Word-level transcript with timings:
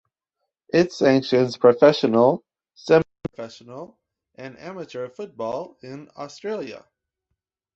It 0.73 0.91
sanctions 0.93 1.57
professional, 1.57 2.43
semi-professional 2.73 3.99
and 4.33 4.57
amateur 4.57 5.07
football 5.09 5.77
in 5.83 6.09
Australia. 6.17 6.83